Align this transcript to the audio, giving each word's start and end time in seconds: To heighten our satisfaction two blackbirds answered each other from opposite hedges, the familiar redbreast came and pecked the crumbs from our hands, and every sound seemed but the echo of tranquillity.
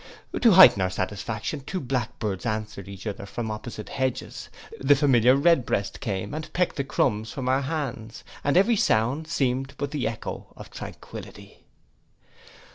To 0.41 0.53
heighten 0.53 0.81
our 0.81 0.89
satisfaction 0.89 1.59
two 1.63 1.79
blackbirds 1.79 2.43
answered 2.43 2.87
each 2.87 3.05
other 3.05 3.27
from 3.27 3.51
opposite 3.51 3.89
hedges, 3.89 4.49
the 4.79 4.95
familiar 4.95 5.35
redbreast 5.35 5.99
came 5.99 6.33
and 6.33 6.51
pecked 6.53 6.77
the 6.77 6.83
crumbs 6.83 7.31
from 7.31 7.47
our 7.47 7.61
hands, 7.61 8.23
and 8.43 8.57
every 8.57 8.75
sound 8.77 9.27
seemed 9.27 9.75
but 9.77 9.91
the 9.91 10.07
echo 10.07 10.47
of 10.57 10.71
tranquillity. 10.71 11.65